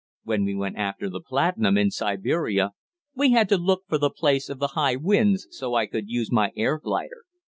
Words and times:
When 0.23 0.45
we 0.45 0.55
went 0.55 0.77
after 0.77 1.11
the 1.11 1.21
platinum 1.21 1.77
in 1.77 1.91
Siberia 1.91 2.71
we 3.13 3.33
had 3.33 3.47
to 3.49 3.57
look 3.57 3.83
for 3.87 3.99
the 3.99 4.09
place 4.09 4.49
of 4.49 4.57
the 4.57 4.69
high 4.69 4.95
winds, 4.95 5.45
so 5.51 5.75
I 5.75 5.85
could 5.85 6.09
use 6.09 6.31
my 6.31 6.51
air 6.57 6.79
glider. 6.79 7.21